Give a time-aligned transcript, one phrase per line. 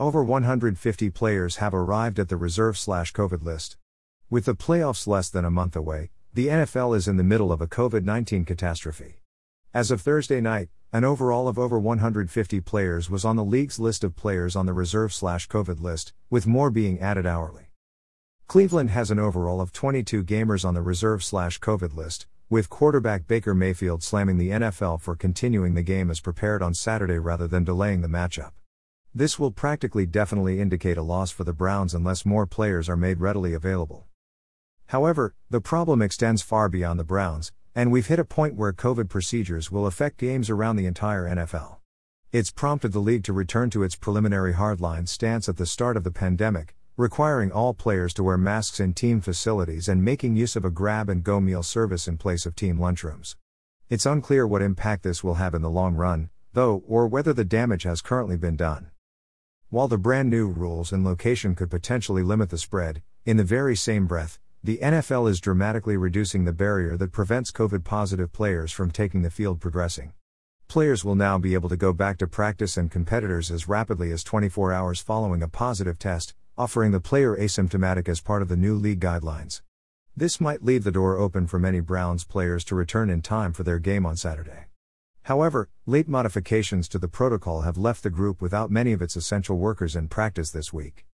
[0.00, 3.76] Over 150 players have arrived at the reserve slash COVID list.
[4.28, 7.60] With the playoffs less than a month away, the NFL is in the middle of
[7.60, 9.20] a COVID 19 catastrophe.
[9.72, 14.02] As of Thursday night, an overall of over 150 players was on the league's list
[14.02, 17.70] of players on the reserve slash COVID list, with more being added hourly.
[18.48, 23.28] Cleveland has an overall of 22 gamers on the reserve slash COVID list, with quarterback
[23.28, 27.62] Baker Mayfield slamming the NFL for continuing the game as prepared on Saturday rather than
[27.62, 28.50] delaying the matchup.
[29.16, 33.20] This will practically definitely indicate a loss for the Browns unless more players are made
[33.20, 34.08] readily available.
[34.86, 39.08] However, the problem extends far beyond the Browns, and we've hit a point where COVID
[39.08, 41.76] procedures will affect games around the entire NFL.
[42.32, 46.02] It's prompted the league to return to its preliminary hardline stance at the start of
[46.02, 50.64] the pandemic, requiring all players to wear masks in team facilities and making use of
[50.64, 53.36] a grab and go meal service in place of team lunchrooms.
[53.88, 57.44] It's unclear what impact this will have in the long run, though, or whether the
[57.44, 58.90] damage has currently been done.
[59.74, 63.74] While the brand new rules and location could potentially limit the spread, in the very
[63.74, 68.92] same breath, the NFL is dramatically reducing the barrier that prevents COVID positive players from
[68.92, 70.12] taking the field progressing.
[70.68, 74.22] Players will now be able to go back to practice and competitors as rapidly as
[74.22, 78.76] 24 hours following a positive test, offering the player asymptomatic as part of the new
[78.76, 79.60] league guidelines.
[80.16, 83.64] This might leave the door open for many Browns players to return in time for
[83.64, 84.66] their game on Saturday.
[85.24, 89.56] However, late modifications to the protocol have left the group without many of its essential
[89.56, 91.06] workers in practice this week.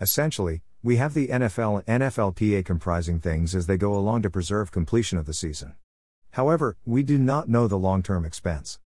[0.00, 4.72] Essentially, we have the NFL and NFLPA comprising things as they go along to preserve
[4.72, 5.76] completion of the season.
[6.32, 8.80] However, we do not know the long term expense.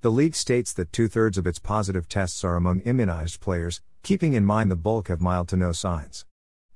[0.00, 4.32] The league states that two thirds of its positive tests are among immunized players, keeping
[4.32, 6.24] in mind the bulk have mild to no signs.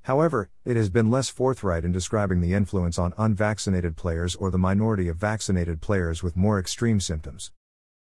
[0.04, 4.58] However, it has been less forthright in describing the influence on unvaccinated players or the
[4.58, 7.52] minority of vaccinated players with more extreme symptoms.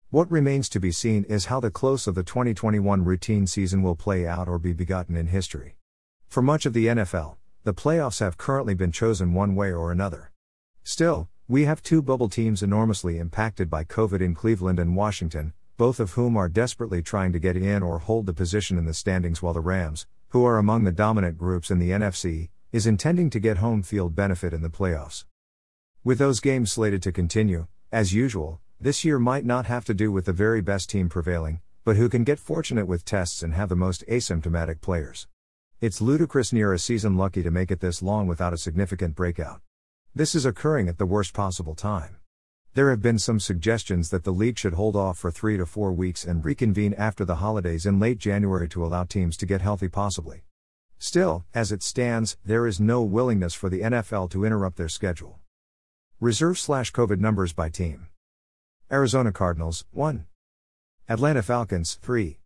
[0.08, 3.96] What remains to be seen is how the close of the 2021 routine season will
[3.96, 5.76] play out or be begotten in history.
[6.28, 10.30] For much of the NFL, the playoffs have currently been chosen one way or another.
[10.84, 16.00] Still, we have two bubble teams enormously impacted by COVID in Cleveland and Washington, both
[16.00, 19.42] of whom are desperately trying to get in or hold the position in the standings
[19.42, 23.38] while the Rams, who are among the dominant groups in the NFC, is intending to
[23.38, 25.26] get home field benefit in the playoffs.
[26.02, 30.10] With those games slated to continue, as usual, this year might not have to do
[30.10, 33.68] with the very best team prevailing, but who can get fortunate with tests and have
[33.68, 35.28] the most asymptomatic players.
[35.80, 39.60] It's ludicrous near a season lucky to make it this long without a significant breakout.
[40.16, 42.16] This is occurring at the worst possible time.
[42.74, 45.92] There have been some suggestions that the league should hold off for three to four
[45.92, 49.86] weeks and reconvene after the holidays in late January to allow teams to get healthy,
[49.86, 50.42] possibly.
[50.98, 55.38] Still, as it stands, there is no willingness for the NFL to interrupt their schedule.
[56.18, 58.08] Reserve slash COVID numbers by team
[58.90, 60.26] Arizona Cardinals, 1.
[61.08, 62.40] Atlanta Falcons, 3.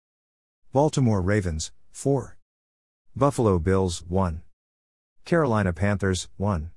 [0.75, 2.37] Baltimore Ravens, 4.
[3.17, 4.43] Buffalo Bills, 1.
[5.25, 6.71] Carolina Panthers, 1.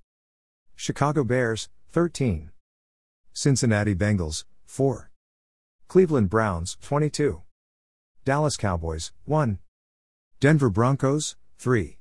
[0.77, 2.51] Chicago Bears, 13.
[3.33, 5.09] Cincinnati Bengals, 4.
[5.87, 7.41] Cleveland Browns, 22.
[8.25, 9.59] Dallas Cowboys, 1.
[10.39, 11.97] Denver Broncos, 3.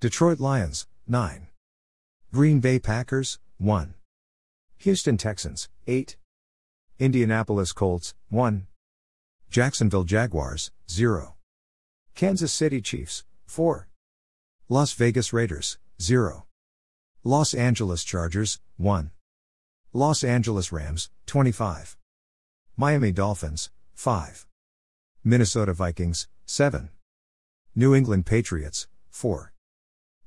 [0.00, 1.48] Detroit Lions, 9.
[2.32, 3.94] Green Bay Packers, 1.
[4.78, 6.16] Houston Texans, 8.
[6.98, 8.66] Indianapolis Colts, 1.
[9.50, 11.34] Jacksonville Jaguars, 0.
[12.14, 13.88] Kansas City Chiefs, 4.
[14.68, 16.46] Las Vegas Raiders, 0.
[17.22, 19.10] Los Angeles Chargers, 1.
[19.96, 21.96] Los Angeles Rams, 25.
[22.76, 24.44] Miami Dolphins, 5.
[25.22, 26.88] Minnesota Vikings, 7.
[27.76, 29.52] New England Patriots, 4.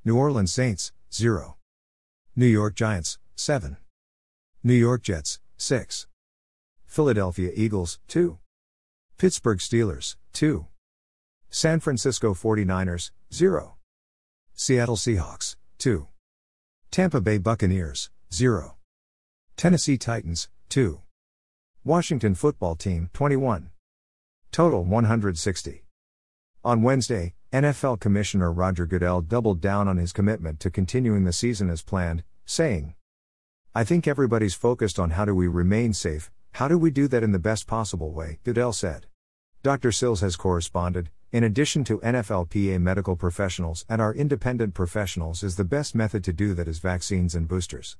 [0.06, 1.58] New Orleans Saints, 0.
[2.34, 3.76] New York Giants, 7.
[4.64, 6.06] New York Jets, 6.
[6.86, 8.38] Philadelphia Eagles, 2.
[9.18, 10.64] Pittsburgh Steelers, 2.
[11.50, 13.76] San Francisco 49ers, 0.
[14.54, 16.08] Seattle Seahawks, 2.
[16.90, 18.77] Tampa Bay Buccaneers, 0.
[19.58, 21.00] Tennessee Titans, 2.
[21.82, 23.70] Washington Football Team, 21.
[24.52, 25.84] Total 160.
[26.64, 31.70] On Wednesday, NFL Commissioner Roger Goodell doubled down on his commitment to continuing the season
[31.70, 32.94] as planned, saying,
[33.74, 37.24] I think everybody's focused on how do we remain safe, how do we do that
[37.24, 39.06] in the best possible way, Goodell said.
[39.64, 39.90] Dr.
[39.90, 45.64] Sills has corresponded, in addition to NFLPA medical professionals and our independent professionals, is the
[45.64, 47.96] best method to do that is vaccines and boosters.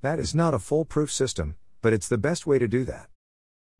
[0.00, 3.08] That is not a foolproof system, but it's the best way to do that.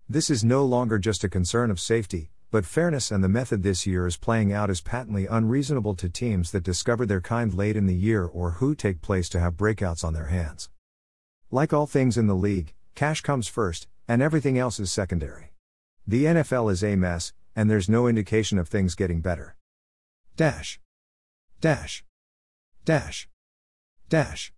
[0.08, 3.86] This is no longer just a concern of safety, but fairness, and the method this
[3.86, 7.86] year is playing out is patently unreasonable to teams that discover their kind late in
[7.86, 10.70] the year or who take place to have breakouts on their hands.
[11.52, 15.52] Like all things in the league, cash comes first, and everything else is secondary.
[16.04, 19.54] The NFL is a mess, and there's no indication of things getting better.
[20.36, 20.80] Dash.
[21.60, 22.02] Dash.
[22.84, 23.28] Dash.
[24.08, 24.52] Dash.